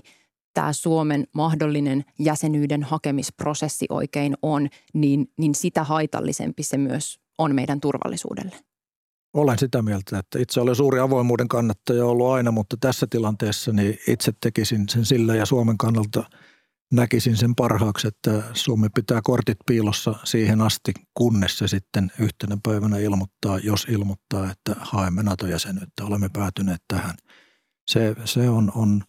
tämä 0.53 0.73
Suomen 0.73 1.27
mahdollinen 1.33 2.05
jäsenyyden 2.19 2.83
hakemisprosessi 2.83 3.85
oikein 3.89 4.37
on, 4.41 4.69
niin, 4.93 5.31
niin 5.37 5.55
sitä 5.55 5.83
haitallisempi 5.83 6.63
se 6.63 6.77
myös 6.77 7.19
on 7.37 7.55
meidän 7.55 7.81
turvallisuudelle. 7.81 8.55
Olen 9.33 9.59
sitä 9.59 9.81
mieltä, 9.81 10.19
että 10.19 10.39
itse 10.39 10.61
olen 10.61 10.75
suuri 10.75 10.99
avoimuuden 10.99 11.47
kannattaja 11.47 12.05
ollut 12.05 12.31
aina, 12.31 12.51
mutta 12.51 12.77
tässä 12.79 13.07
tilanteessa 13.09 13.73
niin 13.73 13.97
itse 14.07 14.33
tekisin 14.41 14.89
sen 14.89 15.05
sillä 15.05 15.35
ja 15.35 15.45
Suomen 15.45 15.77
kannalta 15.77 16.23
näkisin 16.91 17.37
sen 17.37 17.55
parhaaksi, 17.55 18.07
että 18.07 18.43
Suomi 18.53 18.87
pitää 18.95 19.21
kortit 19.23 19.57
piilossa 19.65 20.15
siihen 20.23 20.61
asti, 20.61 20.93
kunnes 21.13 21.57
se 21.57 21.67
sitten 21.67 22.11
yhtenä 22.19 22.57
päivänä 22.63 22.97
ilmoittaa, 22.97 23.59
jos 23.59 23.87
ilmoittaa, 23.89 24.51
että 24.51 24.75
haemme 24.79 25.23
NATO-jäsenyyttä. 25.23 26.05
Olemme 26.05 26.29
päätyneet 26.33 26.81
tähän. 26.87 27.15
Se, 27.87 28.15
se 28.25 28.49
on, 28.49 28.71
on 28.75 29.03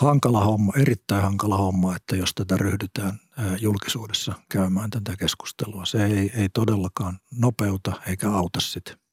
hankala 0.00 0.44
homma, 0.44 0.72
erittäin 0.76 1.22
hankala 1.22 1.56
homma, 1.56 1.96
että 1.96 2.16
jos 2.16 2.32
tätä 2.34 2.56
ryhdytään 2.56 3.20
julkisuudessa 3.60 4.32
käymään 4.48 4.90
tätä 4.90 5.16
keskustelua. 5.16 5.84
Se 5.84 6.04
ei, 6.04 6.32
ei 6.34 6.48
todellakaan 6.48 7.18
nopeuta 7.32 7.92
eikä 8.06 8.30
auta 8.30 8.60
sitä. 8.60 9.05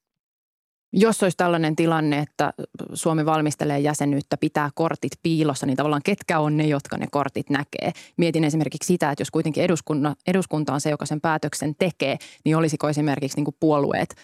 Jos 0.96 1.24
olisi 1.24 1.38
tällainen 1.38 1.76
tilanne, 1.76 2.20
että 2.20 2.54
Suomi 2.94 3.26
valmistelee 3.26 3.80
jäsenyyttä, 3.80 4.38
pitää 4.38 4.70
kortit 4.76 5.12
piilossa, 5.24 5.66
niin 5.66 5.78
tavallaan 5.78 6.02
ketkä 6.06 6.40
on 6.40 6.58
ne, 6.58 6.68
jotka 6.68 6.98
ne 6.98 7.06
kortit 7.12 7.50
näkee? 7.50 7.92
Mietin 8.18 8.44
esimerkiksi 8.44 8.88
sitä, 8.88 9.12
että 9.12 9.22
jos 9.22 9.32
kuitenkin 9.32 9.64
eduskunta, 9.64 10.16
eduskunta 10.28 10.74
on 10.74 10.82
se, 10.82 10.90
joka 10.90 11.06
sen 11.06 11.22
päätöksen 11.22 11.76
tekee, 11.76 12.18
niin 12.46 12.58
olisiko 12.58 12.90
esimerkiksi 12.90 13.38
niin 13.38 13.46
kuin 13.46 13.56
puolueet 13.60 14.16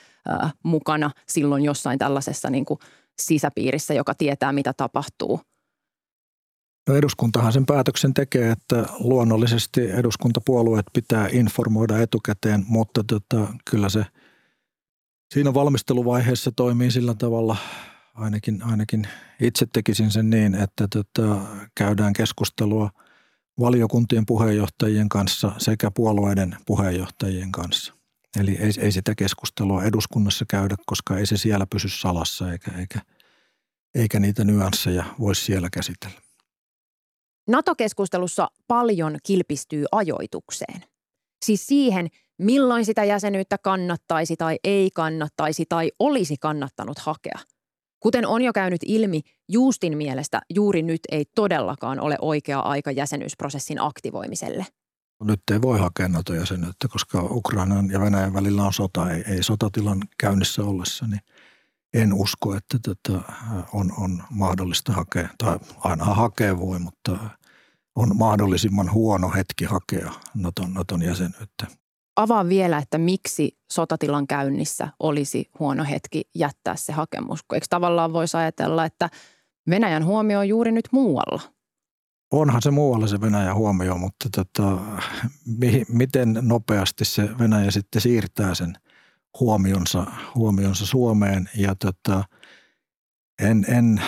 äh, 0.43 0.53
mukana 0.63 1.11
silloin 1.27 1.63
jossain 1.63 1.99
tällaisessa 1.99 2.49
niin 2.49 2.65
kuin 2.65 2.79
sisäpiirissä, 3.19 3.93
joka 3.93 4.13
tietää, 4.13 4.53
mitä 4.53 4.73
tapahtuu? 4.73 5.41
No 6.89 6.95
eduskuntahan 6.95 7.53
sen 7.53 7.65
päätöksen 7.65 8.13
tekee, 8.13 8.51
että 8.51 8.85
luonnollisesti 8.99 9.91
eduskuntapuolueet 9.91 10.85
pitää 10.93 11.27
informoida 11.31 12.01
etukäteen, 12.01 12.65
mutta 12.67 13.03
tota, 13.03 13.47
kyllä 13.65 13.89
se– 13.89 14.05
siinä 15.33 15.53
valmisteluvaiheessa 15.53 16.51
toimii 16.51 16.91
sillä 16.91 17.13
tavalla, 17.13 17.57
ainakin, 18.13 18.63
ainakin 18.63 19.07
itse 19.41 19.65
tekisin 19.73 20.11
sen 20.11 20.29
niin, 20.29 20.55
että 20.55 20.87
tota, 20.87 21.41
käydään 21.75 22.13
keskustelua 22.13 22.89
valiokuntien 23.59 24.25
puheenjohtajien 24.25 25.09
kanssa 25.09 25.51
sekä 25.57 25.91
puolueiden 25.91 26.57
puheenjohtajien 26.65 27.51
kanssa. 27.51 27.93
Eli 28.39 28.57
ei, 28.59 28.71
ei 28.79 28.91
sitä 28.91 29.15
keskustelua 29.15 29.83
eduskunnassa 29.83 30.45
käydä, 30.49 30.75
koska 30.85 31.17
ei 31.17 31.25
se 31.25 31.37
siellä 31.37 31.65
pysy 31.65 31.89
salassa 31.89 32.51
eikä, 32.51 32.71
eikä, 32.79 32.99
eikä 33.95 34.19
niitä 34.19 34.43
nyansseja 34.43 35.05
voisi 35.19 35.45
siellä 35.45 35.69
käsitellä. 35.73 36.21
NATO-keskustelussa 37.47 38.51
paljon 38.67 39.17
kilpistyy 39.23 39.85
ajoitukseen. 39.91 40.83
Siis 41.45 41.67
siihen, 41.67 42.07
milloin 42.39 42.85
sitä 42.85 43.03
jäsenyyttä 43.03 43.57
kannattaisi 43.57 44.35
tai 44.37 44.59
ei 44.63 44.89
kannattaisi 44.93 45.65
tai 45.69 45.91
olisi 45.99 46.35
kannattanut 46.37 46.99
hakea. 46.99 47.39
Kuten 47.99 48.27
on 48.27 48.41
jo 48.41 48.53
käynyt 48.53 48.81
ilmi, 48.85 49.21
Juustin 49.49 49.97
mielestä 49.97 50.41
juuri 50.49 50.81
nyt 50.81 51.01
ei 51.11 51.25
todellakaan 51.35 51.99
ole 51.99 52.17
oikea 52.21 52.59
aika 52.59 52.91
jäsenyysprosessin 52.91 53.81
aktivoimiselle. 53.81 54.65
Nyt 55.23 55.41
ei 55.51 55.61
voi 55.61 55.79
hakea 55.79 56.07
NATO-jäsenyyttä, 56.07 56.87
koska 56.87 57.21
Ukrainan 57.21 57.91
ja 57.91 57.99
Venäjän 57.99 58.33
välillä 58.33 58.63
on 58.63 58.73
sota, 58.73 59.11
ei, 59.11 59.23
ei 59.27 59.43
sotatilan 59.43 59.99
käynnissä 60.17 60.63
ollessa, 60.63 61.07
niin 61.07 61.21
en 61.93 62.13
usko, 62.13 62.55
että 62.55 62.77
tätä 62.83 63.19
on, 63.73 63.93
on 63.97 64.23
mahdollista 64.29 64.93
hakea, 64.93 65.29
tai 65.37 65.59
aina 65.79 66.05
hakea 66.05 66.59
voi, 66.59 66.79
mutta 66.79 67.17
on 67.95 68.17
mahdollisimman 68.17 68.91
huono 68.91 69.31
hetki 69.35 69.65
hakea 69.65 70.11
Naton, 70.33 70.73
Naton 70.73 71.01
jäsenyyttä 71.01 71.67
avaa 72.19 72.49
vielä, 72.49 72.77
että 72.77 72.97
miksi 72.97 73.57
sotatilan 73.71 74.27
käynnissä 74.27 74.87
olisi 74.99 75.49
huono 75.59 75.83
hetki 75.83 76.29
jättää 76.35 76.75
se 76.75 76.93
hakemus. 76.93 77.39
Eikö 77.53 77.65
tavallaan 77.69 78.13
voisi 78.13 78.37
ajatella, 78.37 78.85
että 78.85 79.09
Venäjän 79.69 80.05
huomio 80.05 80.39
on 80.39 80.47
juuri 80.47 80.71
nyt 80.71 80.87
muualla? 80.91 81.41
Onhan 82.31 82.61
se 82.61 82.71
muualla 82.71 83.07
se 83.07 83.21
Venäjän 83.21 83.55
huomio, 83.55 83.97
mutta 83.97 84.29
tota, 84.35 84.77
mi, 85.45 85.85
miten 85.89 86.39
nopeasti 86.41 87.05
se 87.05 87.29
Venäjä 87.39 87.71
sitten 87.71 88.01
siirtää 88.01 88.55
sen 88.55 88.73
huomionsa, 89.39 90.05
huomionsa 90.35 90.85
Suomeen. 90.85 91.49
Ja 91.55 91.75
tota, 91.75 92.23
en, 93.41 93.65
en, 93.67 94.01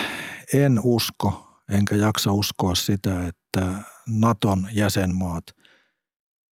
en 0.54 0.80
usko, 0.82 1.58
enkä 1.70 1.96
jaksa 1.96 2.32
uskoa 2.32 2.74
sitä, 2.74 3.26
että 3.26 3.72
Naton 4.06 4.68
jäsenmaat– 4.72 5.44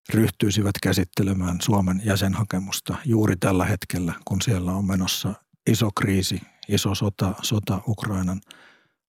ryhtyisivät 0.09 0.75
käsittelemään 0.83 1.57
Suomen 1.61 2.01
jäsenhakemusta 2.05 2.95
juuri 3.05 3.35
tällä 3.35 3.65
hetkellä, 3.65 4.13
kun 4.25 4.41
siellä 4.41 4.71
on 4.71 4.85
menossa 4.85 5.33
iso 5.69 5.89
kriisi, 5.99 6.41
iso 6.67 6.95
sota, 6.95 7.33
sota 7.41 7.81
Ukrainan 7.87 8.41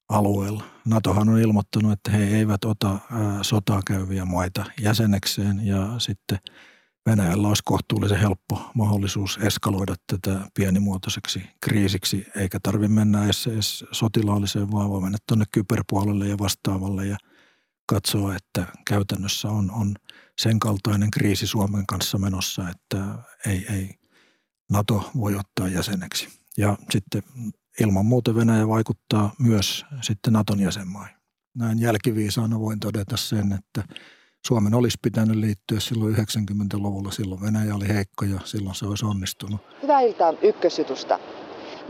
alueella. 0.09 0.65
NATOhan 0.87 1.29
on 1.29 1.39
ilmoittanut, 1.39 1.93
että 1.93 2.11
he 2.11 2.25
eivät 2.25 2.65
ota 2.65 2.99
sotaa 3.43 3.83
käyviä 3.87 4.25
maita 4.25 4.65
jäsenekseen 4.81 5.67
ja 5.67 5.95
sitten 5.99 6.39
Venäjällä 7.07 7.49
olisi 7.49 7.63
kohtuullisen 7.65 8.19
helppo 8.19 8.71
mahdollisuus 8.75 9.39
eskaloida 9.43 9.95
tätä 10.07 10.41
pienimuotoiseksi 10.55 11.43
kriisiksi, 11.61 12.27
eikä 12.37 12.59
tarvitse 12.63 12.95
mennä 12.95 13.25
edes, 13.25 13.47
edes 13.47 13.85
sotilaalliseen, 13.93 14.73
vaan 14.73 14.91
voi 14.91 15.01
mennä 15.01 15.19
tuonne 15.29 15.45
kyberpuolelle 15.53 16.29
ja 16.29 16.39
vastaavalle 16.39 17.07
ja 17.07 17.17
katsoa, 17.91 18.37
että 18.37 18.67
käytännössä 18.87 19.49
on, 19.49 19.71
on– 19.71 19.95
sen 20.41 20.59
kaltainen 20.59 21.11
kriisi 21.11 21.47
Suomen 21.47 21.87
kanssa 21.87 22.19
menossa, 22.19 22.69
että 22.69 23.05
ei, 23.47 23.67
ei 23.71 23.91
NATO 24.71 25.11
voi 25.17 25.37
ottaa 25.37 25.69
jäseneksi. 25.69 26.29
Ja 26.57 26.77
sitten 26.91 27.23
ilman 27.81 28.07
muuta 28.07 28.35
Venäjä 28.35 28.69
vaikuttaa 28.69 29.35
myös 29.39 29.85
sitten 30.01 30.33
Naton 30.33 30.61
jäsenmaihin. 30.61 31.17
Näin 31.55 31.79
jälkiviisaana 31.79 32.61
voin 32.61 32.81
todeta 32.81 33.17
sen, 33.17 33.53
että 33.53 33.95
Suomen 34.47 34.75
olisi 34.75 34.99
pitänyt 35.03 35.37
liittyä 35.37 35.81
silloin 35.81 36.15
90-luvulla. 36.15 37.11
Silloin 37.11 37.41
Venäjä 37.41 37.75
oli 37.75 37.89
heikko 37.89 38.25
ja 38.25 38.41
silloin 38.45 38.75
se 38.75 38.87
olisi 38.87 39.05
onnistunut. 39.05 39.61
Hyvää 39.83 40.01
iltaa 40.01 40.33
ykkösjutusta. 40.43 41.19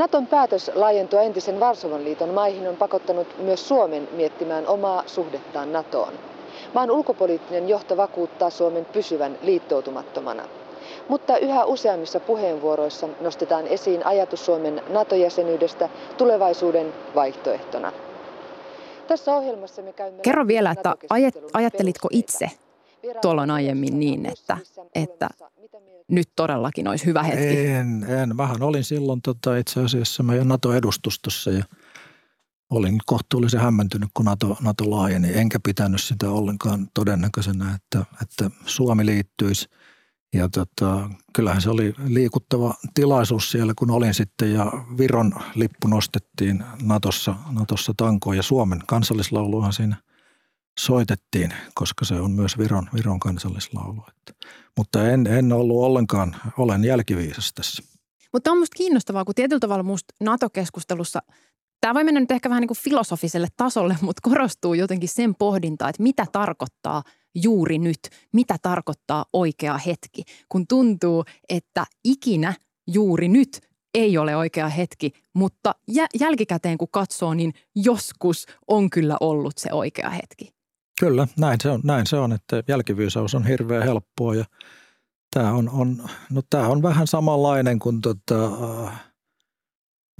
Naton 0.01 0.27
päätös 0.27 0.71
laajentua 0.75 1.23
entisen 1.23 1.61
Varsovan 1.61 2.05
liiton 2.05 2.29
maihin 2.29 2.69
on 2.69 2.77
pakottanut 2.77 3.39
myös 3.39 3.69
Suomen 3.69 4.09
miettimään 4.13 4.67
omaa 4.67 5.03
suhdettaan 5.07 5.73
NATOon. 5.73 6.13
Maan 6.75 6.91
ulkopoliittinen 6.91 7.69
johto 7.69 7.97
vakuuttaa 7.97 8.51
Suomen 8.51 8.85
pysyvän 8.85 9.39
liittoutumattomana. 9.43 10.43
Mutta 11.09 11.39
yhä 11.39 11.65
useammissa 11.65 12.21
puheenvuoroissa 12.21 13.09
nostetaan 13.21 13.67
esiin 13.67 14.07
ajatus 14.07 14.47
Suomen 14.47 14.83
NATO-jäsenyydestä 14.89 15.89
tulevaisuiden 16.17 16.93
vaihtoehtona. 17.15 17.93
Tässä 19.07 19.35
ohjelmassa 19.35 19.83
me 19.83 19.93
käymme... 19.93 20.23
Kerro 20.23 20.47
vielä, 20.47 20.71
että 20.71 20.95
ajattelitko 21.53 22.09
itse 22.13 22.51
tuolloin 23.23 23.51
aiemmin 23.51 24.01
niin, 24.01 24.27
että, 24.27 24.57
että 24.95 25.29
nyt 26.09 26.29
todellakin 26.37 26.89
olisi 26.89 27.07
hyvä 27.07 27.23
hetki? 27.23 27.67
En, 27.67 28.05
en. 28.05 28.37
Vähän 28.37 28.63
olin 28.63 28.85
silloin 28.85 29.23
tota, 29.23 29.57
itse 29.57 29.81
asiassa 29.81 30.23
meidän 30.23 30.49
NATO-edustustossa 30.49 31.51
ja– 31.51 31.65
olin 32.71 32.99
kohtuullisen 33.07 33.61
hämmentynyt, 33.61 34.11
kun 34.15 34.25
NATO, 34.25 34.57
NATO 34.61 34.91
laajeni, 34.91 35.39
enkä 35.39 35.61
pitänyt 35.65 36.01
sitä 36.01 36.31
ollenkaan 36.31 36.89
todennäköisenä, 36.95 37.75
että, 37.75 38.05
että 38.23 38.51
Suomi 38.67 39.07
liittyisi. 39.07 39.69
Ja 40.35 40.49
tota, 40.49 41.11
kyllähän 41.33 41.63
se 41.63 41.71
oli 41.71 41.95
liikuttava 42.07 42.75
tilaisuus 42.95 43.51
siellä, 43.51 43.73
kun 43.79 43.91
olin 43.91 44.15
sitten 44.15 44.53
ja 44.53 44.73
Viron 44.99 45.33
lippu 45.55 45.89
nostettiin 45.89 46.65
Natossa, 46.83 47.35
Natossa 47.51 47.93
tankoon 47.97 48.37
ja 48.37 48.43
Suomen 48.43 48.81
kansallislauluhan 48.87 49.73
siinä 49.73 49.97
soitettiin, 50.79 51.55
koska 51.75 52.05
se 52.05 52.15
on 52.15 52.31
myös 52.31 52.59
Viron, 52.59 52.89
Viron 52.95 53.21
kansallislaulu. 53.21 54.05
Että, 54.09 54.47
mutta 54.77 55.11
en, 55.11 55.27
en 55.27 55.53
ollut 55.53 55.85
ollenkaan, 55.85 56.37
olen 56.59 56.85
jälkiviisas 56.85 57.53
tässä. 57.55 57.83
Mutta 58.33 58.51
on 58.51 58.57
minusta 58.57 58.77
kiinnostavaa, 58.77 59.25
kun 59.25 59.35
tietyllä 59.35 59.61
tavalla 59.61 59.83
minusta 59.83 60.15
NATO-keskustelussa– 60.21 61.23
Tämä 61.81 61.95
voi 61.95 62.05
mennä 62.05 62.21
nyt 62.21 62.31
ehkä 62.31 62.49
vähän 62.51 62.61
niin 62.61 62.69
kuin 62.69 62.79
filosofiselle 62.79 63.49
tasolle, 63.57 63.97
mutta 64.01 64.21
korostuu 64.23 64.75
jotenkin 64.75 65.09
sen 65.09 65.35
pohdinta, 65.35 65.89
että 65.89 66.03
mitä 66.03 66.27
tarkoittaa 66.33 67.03
juuri 67.35 67.79
nyt, 67.79 68.01
mitä 68.33 68.57
tarkoittaa 68.63 69.25
oikea 69.33 69.79
hetki, 69.79 70.23
kun 70.49 70.67
tuntuu, 70.67 71.25
että 71.49 71.87
ikinä 72.05 72.55
juuri 72.87 73.29
nyt 73.29 73.61
ei 73.95 74.19
ole 74.19 74.37
oikea 74.37 74.69
hetki, 74.69 75.13
mutta 75.35 75.75
jälkikäteen 76.21 76.79
kun 76.79 76.89
katsoo, 76.91 77.35
niin 77.35 77.53
joskus 77.75 78.47
on 78.69 78.91
kyllä 78.91 79.17
ollut 79.21 79.59
se 79.59 79.73
oikea 79.73 80.11
hetki. 80.11 80.60
Kyllä, 81.01 81.27
näin 81.39 81.59
se 81.63 81.71
on, 81.71 81.81
näin 81.85 82.07
se 82.07 82.17
on 82.17 82.33
että 82.33 82.63
jälkiviisaus 82.69 83.35
on 83.35 83.47
hirveän 83.47 83.83
helppoa 83.83 84.35
ja 84.35 84.45
tämä 85.35 85.53
on, 85.53 85.69
on, 85.69 86.09
no 86.31 86.43
tämä 86.51 86.69
on 86.69 86.83
vähän 86.83 87.07
samanlainen 87.07 87.79
kuin 87.79 88.01
tota, 88.01 88.51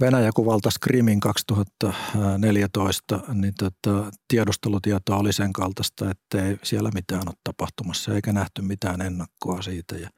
Venäjä 0.01 0.29
kun 0.35 0.45
valtasi 0.45 0.79
Krimin 0.81 1.19
2014, 1.19 3.19
niin 3.33 3.53
tota, 3.59 4.11
tiedustelutietoa 4.27 5.17
oli 5.17 5.33
sen 5.33 5.53
kaltaista, 5.53 6.11
että 6.11 6.45
ei 6.45 6.57
siellä 6.63 6.89
mitään 6.93 7.23
ole 7.27 7.35
tapahtumassa 7.43 8.15
eikä 8.15 8.33
nähty 8.33 8.61
mitään 8.61 9.01
ennakkoa 9.01 9.61
siitä. 9.61 9.95
Ja 9.95 10.09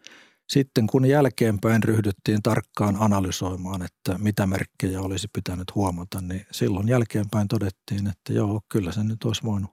sitten 0.50 0.88
kun 0.88 1.06
jälkeenpäin 1.06 1.84
ryhdyttiin 1.84 2.42
tarkkaan 2.42 2.98
analysoimaan, 3.00 3.82
että 3.82 4.18
mitä 4.18 4.48
merkkejä 4.48 5.02
olisi 5.02 5.28
pitänyt 5.34 5.76
huomata, 5.76 6.22
niin 6.22 6.46
silloin 6.52 6.88
jälkeenpäin 6.88 7.48
todettiin, 7.48 8.08
että 8.08 8.34
joo, 8.34 8.62
kyllä 8.70 8.92
se 8.92 9.04
nyt 9.04 9.24
olisi 9.24 9.44
voinut, 9.44 9.72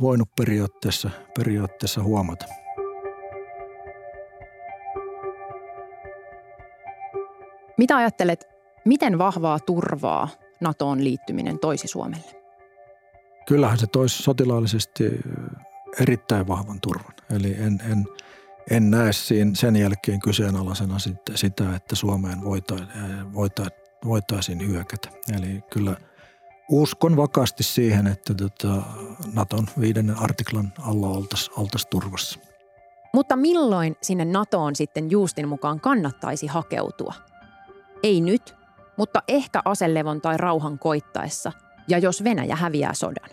voinut 0.00 0.28
periaatteessa, 0.36 1.10
periaatteessa 1.38 2.02
huomata. 2.02 2.46
Mitä 7.76 7.96
ajattelet, 7.96 8.48
miten 8.84 9.18
vahvaa 9.18 9.58
turvaa 9.58 10.28
NATOon 10.60 11.04
liittyminen 11.04 11.58
toisi 11.58 11.88
Suomelle? 11.88 12.40
Kyllähän 13.46 13.78
se 13.78 13.86
toisi 13.86 14.22
sotilaallisesti 14.22 15.04
erittäin 16.00 16.48
vahvan 16.48 16.80
turvan. 16.80 17.14
Eli 17.30 17.54
en, 17.58 17.80
en, 17.90 18.04
en 18.70 18.90
näe 18.90 19.12
siinä 19.12 19.50
sen 19.54 19.76
jälkeen 19.76 20.20
kyseenalaisena 20.20 20.96
sitä, 21.34 21.74
että 21.76 21.96
Suomeen 21.96 22.44
voitaisiin, 22.44 22.88
voitaisiin 24.04 24.66
hyökätä. 24.68 25.08
Eli 25.36 25.60
kyllä 25.72 25.96
uskon 26.70 27.16
vakaasti 27.16 27.62
siihen, 27.62 28.06
että 28.06 28.34
tota 28.34 28.82
Naton 29.32 29.66
viidennen 29.80 30.18
artiklan 30.18 30.72
alla 30.78 31.06
oltaisiin 31.06 31.58
oltais 31.58 31.86
turvassa. 31.86 32.40
Mutta 33.14 33.36
milloin 33.36 33.96
sinne 34.02 34.24
NATOon 34.24 34.76
sitten 34.76 35.10
Juustin 35.10 35.48
mukaan 35.48 35.80
kannattaisi 35.80 36.46
hakeutua? 36.46 37.14
Ei 38.02 38.20
nyt, 38.20 38.54
mutta 38.96 39.22
ehkä 39.28 39.62
aselevon 39.64 40.20
tai 40.20 40.36
rauhan 40.36 40.78
koittaessa 40.78 41.52
ja 41.88 41.98
jos 41.98 42.24
Venäjä 42.24 42.56
häviää 42.56 42.94
sodan. 42.94 43.30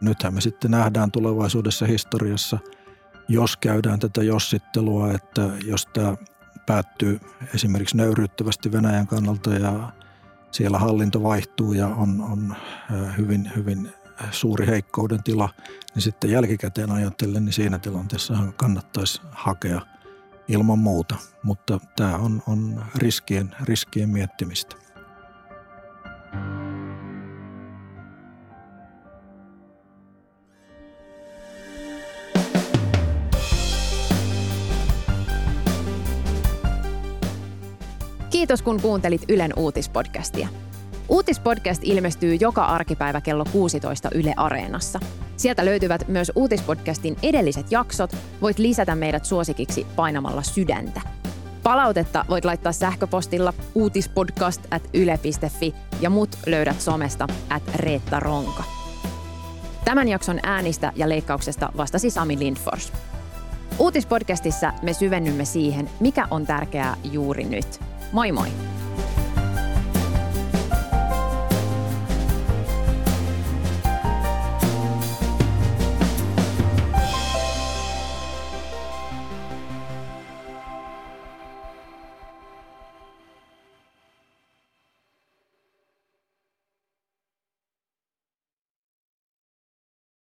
Nythän 0.00 0.34
me 0.34 0.40
sitten 0.40 0.70
nähdään 0.70 1.10
tulevaisuudessa 1.10 1.86
historiassa, 1.86 2.58
jos 3.28 3.56
käydään 3.56 3.98
tätä 3.98 4.22
jossittelua, 4.22 5.12
että 5.12 5.50
jos 5.66 5.86
tämä 5.86 6.16
päättyy 6.66 7.20
esimerkiksi 7.54 7.96
nöyryyttävästi 7.96 8.72
Venäjän 8.72 9.06
kannalta 9.06 9.54
ja 9.54 9.92
siellä 10.50 10.78
hallinto 10.78 11.22
vaihtuu 11.22 11.72
ja 11.72 11.86
on, 11.86 12.20
on 12.20 12.56
hyvin, 13.16 13.52
hyvin 13.56 13.92
suuri 14.30 14.66
heikkouden 14.66 15.22
tila, 15.22 15.48
niin 15.94 16.02
sitten 16.02 16.30
jälkikäteen 16.30 16.90
ajatellen, 16.90 17.44
niin 17.44 17.52
siinä 17.52 17.78
tilanteessa 17.78 18.34
kannattaisi 18.56 19.20
hakea 19.30 19.80
ilman 20.48 20.78
muuta. 20.78 21.16
Mutta 21.42 21.80
tämä 21.96 22.16
on, 22.16 22.42
on 22.46 22.84
riskien, 22.94 23.54
riskien 23.64 24.08
miettimistä. 24.08 24.76
Kiitos 38.38 38.62
kun 38.62 38.82
kuuntelit 38.82 39.22
Ylen 39.28 39.52
uutispodcastia. 39.56 40.48
Uutispodcast 41.08 41.82
ilmestyy 41.84 42.34
joka 42.34 42.64
arkipäivä 42.64 43.20
kello 43.20 43.44
16 43.52 44.08
Yle 44.14 44.34
Areenassa. 44.36 45.00
Sieltä 45.36 45.64
löytyvät 45.64 46.08
myös 46.08 46.32
uutispodcastin 46.34 47.16
edelliset 47.22 47.72
jaksot. 47.72 48.16
Voit 48.42 48.58
lisätä 48.58 48.94
meidät 48.94 49.24
suosikiksi 49.24 49.86
painamalla 49.96 50.42
sydäntä. 50.42 51.00
Palautetta 51.62 52.24
voit 52.28 52.44
laittaa 52.44 52.72
sähköpostilla 52.72 53.52
uutispodcast 53.74 54.60
at 54.70 54.82
yle.fi 54.94 55.74
ja 56.00 56.10
mut 56.10 56.38
löydät 56.46 56.80
somesta 56.80 57.28
at 57.50 57.62
Reetta 57.74 58.20
Ronka. 58.20 58.64
Tämän 59.84 60.08
jakson 60.08 60.38
äänistä 60.42 60.92
ja 60.96 61.08
leikkauksesta 61.08 61.72
vastasi 61.76 62.10
Sami 62.10 62.38
Lindfors. 62.38 62.92
Uutispodcastissa 63.78 64.72
me 64.82 64.92
syvennymme 64.92 65.44
siihen, 65.44 65.90
mikä 66.00 66.28
on 66.30 66.46
tärkeää 66.46 66.96
juuri 67.12 67.44
nyt– 67.44 67.80
Moi 68.12 68.32
moi! 68.32 68.48